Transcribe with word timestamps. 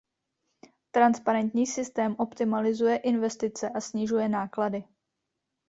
Transparentní 0.91 1.67
systém 1.67 2.15
optimalizuje 2.19 2.97
investice 2.97 3.69
a 3.69 3.81
snižuje 3.81 4.29
náklady. 4.29 4.83